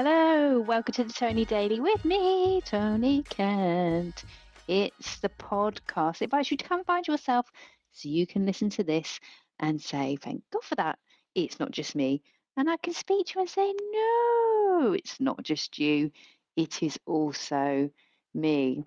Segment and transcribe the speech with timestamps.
[0.00, 4.24] Hello, welcome to the Tony Daily with me, Tony Kent.
[4.68, 6.22] It's the podcast.
[6.22, 7.50] It invites you to come find yourself
[7.90, 9.18] so you can listen to this
[9.58, 11.00] and say, Thank God for that.
[11.34, 12.22] It's not just me.
[12.56, 16.12] And I can speak to you and say, No, it's not just you.
[16.54, 17.90] It is also
[18.32, 18.84] me.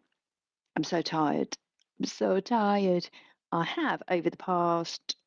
[0.78, 1.58] I'm so tired.
[2.00, 3.10] I'm so tired.
[3.52, 5.18] I have, over the past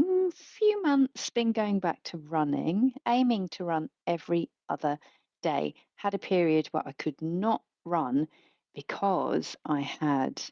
[0.00, 4.98] mm, few months, been going back to running, aiming to run every other
[5.44, 5.74] day.
[5.96, 8.26] Had a period where I could not run
[8.74, 10.42] because I had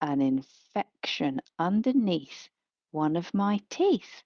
[0.00, 2.48] an infection underneath
[2.92, 4.22] one of my teeth.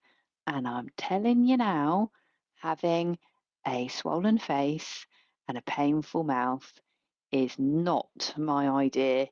[0.46, 2.10] And I'm telling you now,
[2.56, 3.18] having
[3.66, 5.06] a swollen face
[5.48, 6.72] and a painful mouth
[7.32, 9.28] is not my idea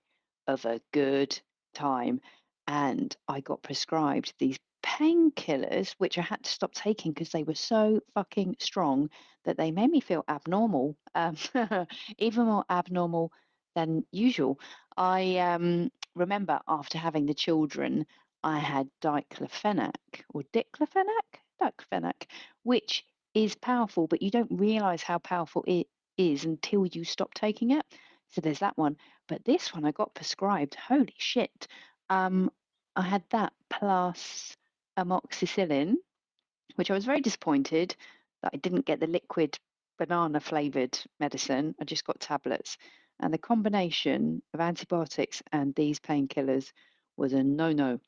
[0.47, 1.39] of a good
[1.75, 2.21] time.
[2.67, 7.55] And I got prescribed these painkillers, which I had to stop taking because they were
[7.55, 9.11] so fucking strong
[9.45, 11.37] that they made me feel abnormal, um,
[12.19, 13.33] even more abnormal
[13.75, 14.59] than usual.
[14.97, 18.07] I um, remember after having the children,
[18.43, 19.95] I had diclofenac
[20.33, 22.25] or diclofenac, diclofenac,
[22.63, 25.87] which is powerful, but you don't realize how powerful it
[26.17, 27.85] is until you stop taking it.
[28.31, 28.97] So there's that one.
[29.29, 30.75] But this one I got prescribed.
[30.75, 31.69] Holy shit.
[32.11, 32.51] Um,
[32.97, 34.57] I had that plus
[34.99, 35.95] amoxicillin,
[36.75, 37.95] which I was very disappointed
[38.43, 39.59] that I didn't get the liquid
[39.99, 41.75] banana flavored medicine.
[41.81, 42.77] I just got tablets.
[43.21, 46.73] And the combination of antibiotics and these painkillers
[47.17, 48.01] was a no no.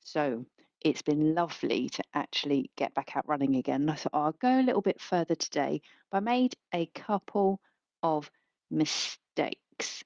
[0.00, 0.46] So
[0.80, 3.82] it's been lovely to actually get back out running again.
[3.82, 5.82] And I thought, oh, I'll go a little bit further today.
[6.10, 7.60] But I made a couple
[8.02, 8.30] of
[8.70, 10.04] mistakes,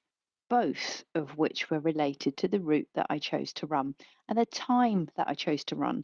[0.49, 3.95] both of which were related to the route that I chose to run
[4.27, 6.03] and the time that I chose to run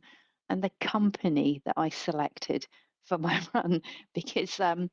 [0.49, 2.67] and the company that I selected
[3.05, 3.81] for my run
[4.13, 4.89] because um,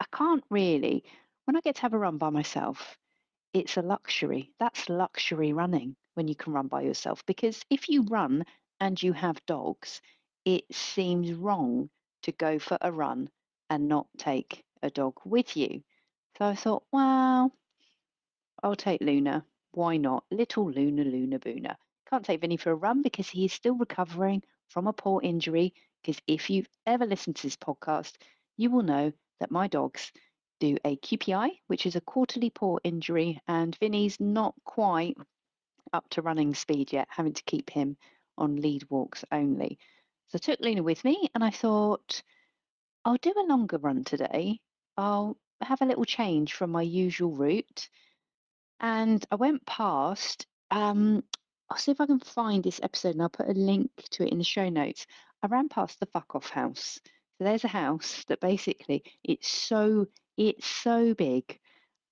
[0.00, 1.04] I can't really,
[1.44, 2.98] when I get to have a run by myself,
[3.54, 4.52] it's a luxury.
[4.58, 8.44] That's luxury running when you can run by yourself because if you run
[8.80, 10.00] and you have dogs,
[10.44, 11.88] it seems wrong
[12.22, 13.30] to go for a run
[13.70, 15.82] and not take a dog with you.
[16.38, 17.52] So I thought, well,
[18.62, 19.44] I'll take Luna.
[19.72, 20.24] Why not?
[20.30, 21.76] Little Luna, Luna Boona.
[22.08, 25.74] Can't take Vinny for a run because he is still recovering from a paw injury.
[26.02, 28.12] Because if you've ever listened to this podcast,
[28.56, 30.12] you will know that my dogs
[30.60, 35.16] do a QPI, which is a quarterly paw injury, and Vinny's not quite
[35.92, 37.96] up to running speed yet, having to keep him
[38.38, 39.78] on lead walks only.
[40.28, 42.22] So I took Luna with me and I thought,
[43.04, 44.60] I'll do a longer run today.
[44.96, 47.88] I'll have a little change from my usual route.
[48.80, 51.22] And I went past, um,
[51.68, 54.32] I'll see if I can find this episode and I'll put a link to it
[54.32, 55.06] in the show notes.
[55.42, 57.00] I ran past the fuck off house.
[57.38, 60.06] So there's a house that basically it's so
[60.36, 61.58] it's so big.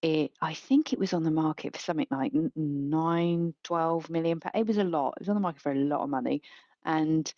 [0.03, 4.41] It I think it was on the market for something like nine, 12 million.
[4.55, 5.15] It was a lot.
[5.17, 6.43] It was on the market for a lot of money.
[6.85, 7.33] And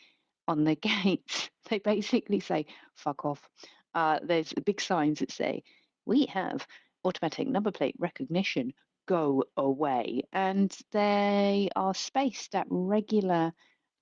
[0.49, 2.67] on the gates, they basically say,
[2.97, 3.41] fuck off.
[3.95, 5.63] Uh, there's big signs that say,
[6.07, 6.67] we have
[7.05, 8.73] automatic number plate recognition
[9.07, 10.23] go away.
[10.33, 13.53] And they are spaced at regular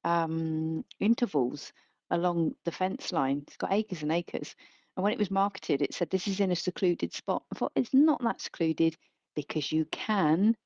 [0.05, 1.73] um, intervals
[2.11, 3.45] along the fence line.
[3.47, 4.55] It's got acres and acres.
[4.97, 7.43] And when it was marketed, it said this is in a secluded spot.
[7.53, 8.97] I thought it's not that secluded
[9.35, 10.57] because you can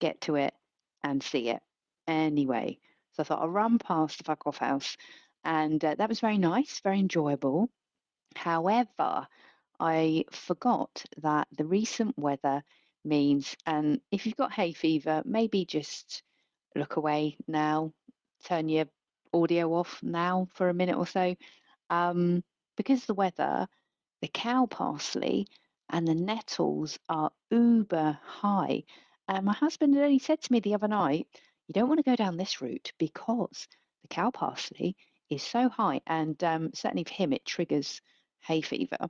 [0.00, 0.54] get to it
[1.02, 1.62] and see it
[2.06, 2.78] anyway.
[3.12, 4.96] So I thought I'll run past the fuck off house.
[5.44, 7.70] And uh, that was very nice, very enjoyable.
[8.36, 9.26] However,
[9.78, 12.62] I forgot that the recent weather
[13.04, 16.22] means, and if you've got hay fever, maybe just
[16.74, 17.92] look away now,
[18.44, 18.86] turn your
[19.32, 21.34] audio off now for a minute or so.
[21.88, 22.42] Um,
[22.76, 23.68] because the weather,
[24.22, 25.46] the cow parsley
[25.88, 28.84] and the nettles are uber high.
[29.28, 31.26] And my husband had only said to me the other night,
[31.66, 33.68] you don't want to go down this route because
[34.02, 34.96] the cow parsley
[35.28, 36.00] is so high.
[36.06, 38.00] And um, certainly for him, it triggers
[38.40, 39.08] hay fever.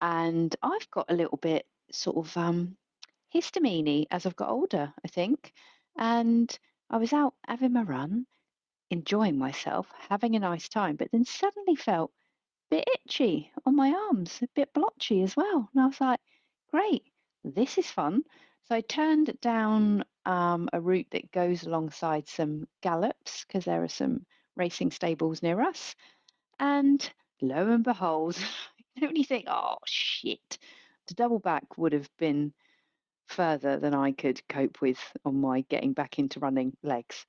[0.00, 2.76] And I've got a little bit sort of um,
[3.34, 5.52] histamine as I've got older, I think.
[5.96, 6.56] And
[6.90, 8.26] I was out having my run,
[8.90, 12.12] enjoying myself, having a nice time, but then suddenly felt
[12.70, 15.68] a bit itchy on my arms, a bit blotchy as well.
[15.72, 16.20] And I was like,
[16.70, 17.04] great,
[17.44, 18.22] this is fun.
[18.64, 23.88] So I turned down um, a route that goes alongside some gallops because there are
[23.88, 24.24] some
[24.56, 25.94] racing stables near us.
[26.58, 27.08] And
[27.42, 28.38] lo and behold,
[28.96, 30.58] you really think, oh shit,
[31.08, 32.52] to double back would have been
[33.26, 37.24] further than I could cope with on my getting back into running legs.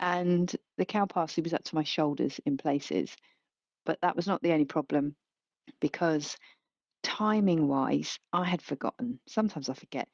[0.00, 3.14] And the cow parsley was up to my shoulders in places.
[3.84, 5.16] But that was not the only problem
[5.80, 6.36] because
[7.02, 9.20] timing wise, I had forgotten.
[9.26, 10.08] Sometimes I forget.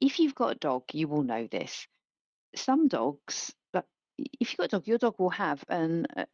[0.00, 1.86] If you've got a dog, you will know this.
[2.54, 3.84] Some dogs, like
[4.18, 6.24] if you've got a dog, your dog will have an uh,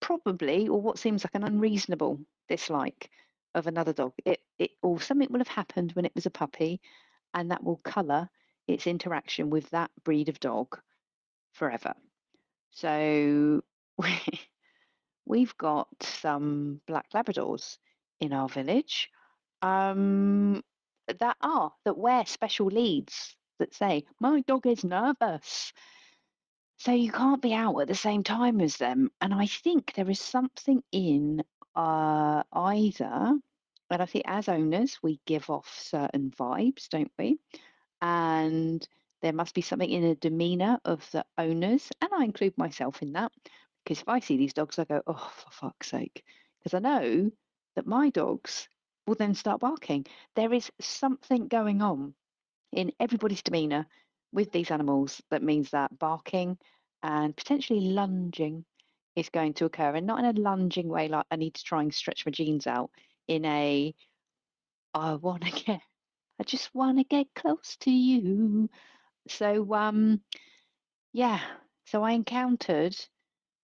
[0.00, 3.10] probably or what seems like an unreasonable dislike
[3.54, 4.12] of another dog.
[4.24, 6.80] It, it or something will have happened when it was a puppy,
[7.34, 8.28] and that will colour
[8.66, 10.78] its interaction with that breed of dog
[11.52, 11.94] forever.
[12.70, 13.62] So
[15.26, 17.78] we've got some black Labradors
[18.20, 19.08] in our village
[19.62, 20.62] um,
[21.18, 25.72] that are that wear special leads that say my dog is nervous.
[26.78, 29.10] So you can't be out at the same time as them.
[29.20, 31.42] And I think there is something in
[31.76, 33.38] uh, either,
[33.90, 37.38] and I think as owners we give off certain vibes, don't we?
[38.00, 38.86] And
[39.22, 43.12] there must be something in the demeanour of the owners, and I include myself in
[43.12, 43.32] that.
[43.84, 46.24] Because if I see these dogs, I go, oh, for fuck's sake.
[46.58, 47.30] Because I know
[47.76, 48.68] that my dogs
[49.06, 50.06] will then start barking.
[50.36, 52.14] There is something going on
[52.72, 53.86] in everybody's demeanour
[54.32, 56.56] with these animals that means that barking
[57.02, 58.64] and potentially lunging
[59.16, 61.82] is going to occur and not in a lunging way like I need to try
[61.82, 62.90] and stretch my jeans out
[63.30, 63.94] in a
[64.92, 65.80] I want to get
[66.40, 68.68] I just want to get close to you.
[69.28, 70.20] So um
[71.12, 71.40] yeah,
[71.86, 72.96] so I encountered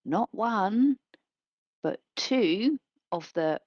[0.05, 0.97] not one
[1.83, 2.79] but two
[3.11, 3.59] of the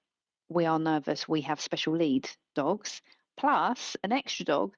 [0.49, 3.01] we are nervous, we have special lead dogs,
[3.37, 4.73] plus an extra dog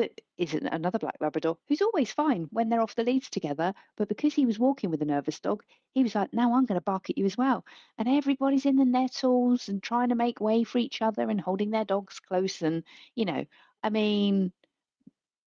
[0.00, 3.74] that isn't another black Labrador who's always fine when they're off the leads together.
[3.96, 5.62] But because he was walking with a nervous dog,
[5.94, 7.64] he was like, Now I'm going to bark at you as well.
[7.98, 11.70] And everybody's in the nettles and trying to make way for each other and holding
[11.70, 12.62] their dogs close.
[12.62, 12.84] And,
[13.14, 13.44] you know,
[13.82, 14.52] I mean,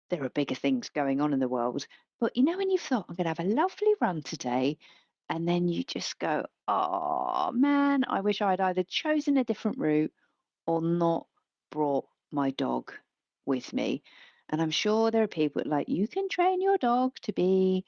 [0.10, 1.88] there are bigger things going on in the world.
[2.20, 4.78] But you know, when you thought, I'm going to have a lovely run today,
[5.30, 10.14] and then you just go, oh man, I wish I'd either chosen a different route
[10.68, 11.26] or not
[11.72, 12.92] brought my dog
[13.46, 14.04] with me.
[14.52, 17.86] And I'm sure there are people like, you can train your dog to be,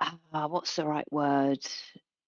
[0.00, 1.64] uh, what's the right word?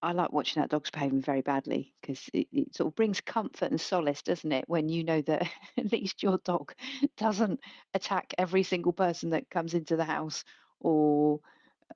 [0.00, 3.70] I like watching that dog's behaving very badly because it, it, sort of brings comfort
[3.70, 4.64] and solace, doesn't it?
[4.68, 6.72] When you know that at least your dog
[7.16, 7.58] doesn't
[7.94, 10.44] attack every single person that comes into the house
[10.78, 11.40] or,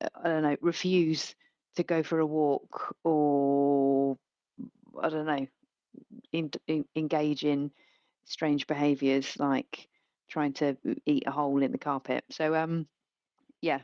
[0.01, 1.35] uh, I don't know, refuse
[1.77, 4.17] to go for a walk or
[5.01, 5.47] I don't know,
[6.33, 7.71] in, in, engage in
[8.25, 9.89] strange behaviours like
[10.29, 10.77] trying to
[11.07, 12.25] eat a hole in the carpet.
[12.31, 12.87] So um,
[13.61, 13.81] yeah,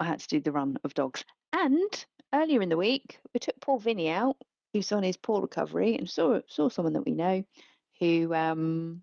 [0.00, 1.24] I had to do the run of dogs.
[1.52, 4.36] And earlier in the week, we took paw Vinny out,
[4.72, 7.44] who's on his poor recovery, and saw saw someone that we know
[8.00, 9.02] who um,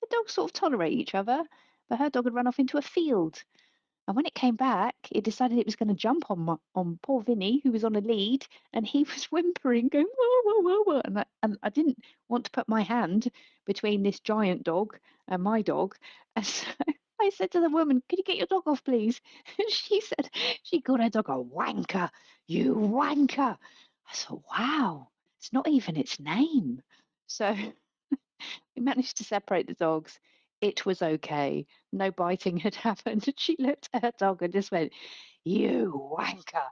[0.00, 1.42] the dogs sort of tolerate each other,
[1.88, 3.42] but her dog had run off into a field
[4.06, 6.98] and when it came back, it decided it was going to jump on my, on
[7.02, 10.82] poor Vinny, who was on a lead, and he was whimpering, going whoa whoa whoa
[10.84, 13.28] whoa, and I, and I didn't want to put my hand
[13.64, 15.96] between this giant dog and my dog,
[16.36, 16.66] and so
[17.20, 19.20] I said to the woman, "Can you get your dog off, please?"
[19.58, 20.28] And she said
[20.64, 22.10] she called her dog a wanker,
[22.48, 23.56] you wanker.
[23.56, 25.08] I said, "Wow,
[25.38, 26.82] it's not even its name."
[27.28, 27.54] So
[28.76, 30.18] we managed to separate the dogs
[30.62, 31.66] it was okay.
[31.92, 33.26] No biting had happened.
[33.26, 34.92] And she looked at her dog and just went,
[35.44, 36.68] You wanker.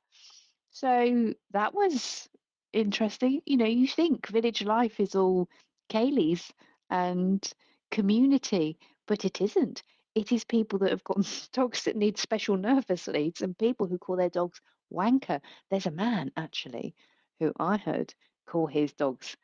[0.71, 2.29] So that was
[2.73, 3.43] interesting.
[3.45, 5.49] You know, you think village life is all
[5.93, 6.51] ceilidhs
[6.89, 7.47] and
[7.91, 9.83] community, but it isn't.
[10.15, 13.99] It is people that have got dogs that need special nervous leads and people who
[13.99, 14.61] call their dogs
[14.93, 15.41] wanker.
[15.71, 16.95] There's a man actually
[17.41, 18.15] who I heard
[18.47, 19.37] call his dogs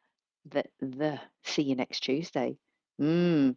[0.45, 2.57] the the see you next Tuesday.
[3.01, 3.57] Mm.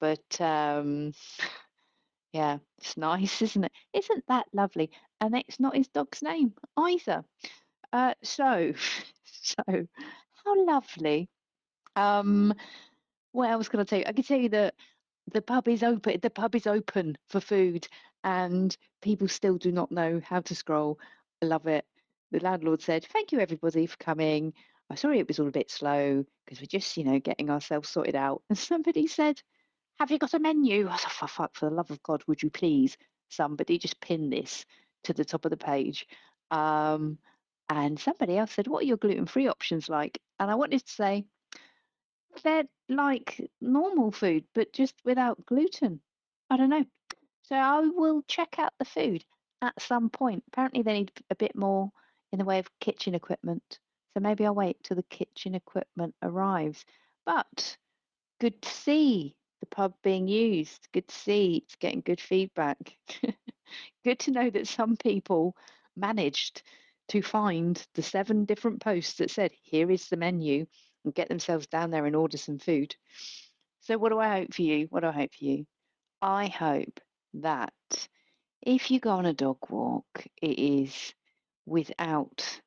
[0.00, 1.12] But um,
[2.32, 3.72] yeah, it's nice, isn't it?
[3.92, 4.90] Isn't that lovely?
[5.20, 7.24] And it's not his dog's name either.
[7.92, 8.74] Uh, so,
[9.24, 11.28] so how lovely.
[11.94, 12.54] Um,
[13.32, 14.04] what else can I tell you?
[14.06, 14.74] I can tell you that
[15.32, 16.20] the pub is open.
[16.20, 17.86] The pub is open for food,
[18.24, 20.98] and people still do not know how to scroll.
[21.42, 21.84] I love it.
[22.32, 24.52] The landlord said, "Thank you, everybody, for coming.
[24.90, 27.88] I'm sorry it was all a bit slow because we're just, you know, getting ourselves
[27.88, 29.40] sorted out." And somebody said,
[29.98, 30.88] have you got a menu?
[30.88, 32.96] I for, fuck, for the love of God, would you please,
[33.28, 34.64] somebody just pin this
[35.04, 36.06] to the top of the page?
[36.50, 37.18] Um,
[37.68, 40.20] and somebody else said, what are your gluten-free options like?
[40.38, 41.24] And I wanted to say,
[42.44, 46.00] they're like normal food, but just without gluten.
[46.50, 46.84] I don't know.
[47.42, 49.24] So I will check out the food
[49.62, 50.44] at some point.
[50.48, 51.90] Apparently, they need a bit more
[52.32, 53.78] in the way of kitchen equipment.
[54.14, 56.84] So maybe I'll wait till the kitchen equipment arrives.
[57.24, 57.76] But
[58.40, 59.34] good to see
[59.68, 60.88] the pub being used.
[60.92, 62.78] Good to see it's getting good feedback.
[64.04, 65.56] good to know that some people
[65.96, 66.62] managed
[67.08, 70.66] to find the seven different posts that said, here is the menu.
[71.04, 72.94] and get themselves down there and order some food.
[73.80, 74.86] So, what do I hope for you?
[74.90, 75.66] What do I hope for you?
[76.20, 77.00] I hope
[77.34, 77.72] that
[78.62, 81.14] if you go on a dog walk, it is
[81.66, 82.60] without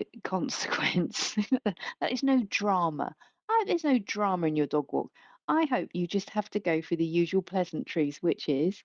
[0.00, 1.34] uh, consequence.
[1.64, 3.14] that is no drama.
[3.48, 5.10] I, there's no drama in your dog walk.
[5.48, 8.82] I hope you just have to go through the usual pleasantries, which is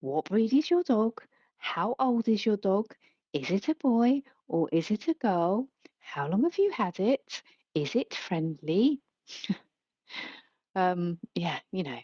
[0.00, 1.22] what breed is your dog?
[1.58, 2.94] How old is your dog?
[3.32, 5.68] Is it a boy or is it a girl?
[6.00, 7.42] How long have you had it?
[7.74, 9.00] Is it friendly?
[10.74, 11.98] um, yeah, you know,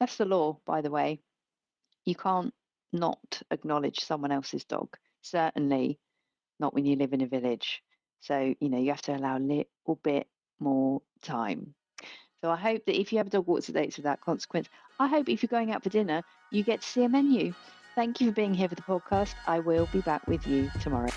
[0.00, 1.20] that's the law, by the way.
[2.04, 2.52] You can't
[2.92, 4.96] not acknowledge someone else's dog.
[5.22, 5.98] Certainly
[6.58, 7.82] not when you live in a village.
[8.20, 10.26] So, you know, you have to allow a little bit
[10.58, 11.74] more time.
[12.42, 15.08] So I hope that if you have a dog walks to dates without consequence, I
[15.08, 17.54] hope if you're going out for dinner, you get to see a menu.
[17.96, 19.34] Thank you for being here for the podcast.
[19.44, 21.12] I will be back with you tomorrow.